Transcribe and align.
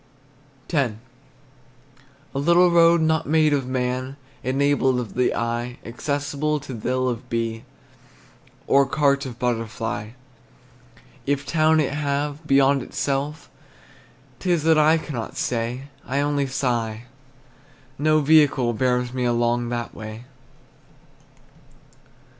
X. 0.67 0.93
A 2.33 2.39
little 2.39 2.71
road 2.71 3.01
not 3.01 3.27
made 3.29 3.53
of 3.53 3.67
man, 3.67 4.17
Enabled 4.43 4.99
of 4.99 5.13
the 5.13 5.35
eye, 5.35 5.77
Accessible 5.85 6.59
to 6.61 6.73
thill 6.73 7.07
of 7.07 7.29
bee, 7.29 7.65
Or 8.65 8.87
cart 8.87 9.27
of 9.27 9.37
butterfly. 9.37 10.13
If 11.27 11.45
town 11.45 11.79
it 11.79 11.93
have, 11.93 12.47
beyond 12.47 12.81
itself, 12.81 13.47
'T 14.39 14.49
is 14.51 14.63
that 14.63 14.79
I 14.79 14.97
cannot 14.97 15.37
say; 15.37 15.83
I 16.03 16.19
only 16.19 16.47
sigh, 16.47 17.03
no 17.99 18.21
vehicle 18.21 18.73
Bears 18.73 19.13
me 19.13 19.25
along 19.25 19.69
that 19.69 19.93
way. 19.93 20.25